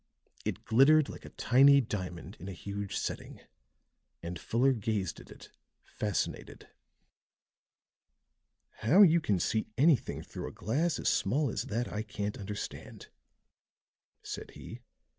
[0.43, 3.39] It glittered like a tiny diamond in a huge setting,
[4.23, 5.51] and Fuller gazed at it
[5.83, 6.67] fascinated.
[8.79, 13.09] "How you can see anything through a glass as small as that I can't understand,"
[14.23, 14.79] said he.